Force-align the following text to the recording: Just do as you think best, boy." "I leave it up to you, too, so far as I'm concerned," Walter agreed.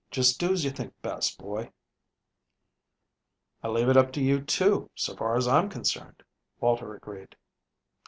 Just 0.09 0.39
do 0.39 0.51
as 0.51 0.65
you 0.65 0.71
think 0.71 0.99
best, 1.03 1.37
boy." 1.37 1.71
"I 3.61 3.67
leave 3.67 3.87
it 3.87 3.95
up 3.95 4.11
to 4.13 4.19
you, 4.19 4.41
too, 4.41 4.89
so 4.95 5.15
far 5.15 5.35
as 5.35 5.47
I'm 5.47 5.69
concerned," 5.69 6.23
Walter 6.59 6.95
agreed. 6.95 7.35